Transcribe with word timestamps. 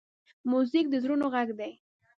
موزیک 0.51 0.85
د 0.89 0.95
زړونو 1.03 1.25
غږ 1.33 1.49
دی. 1.59 1.71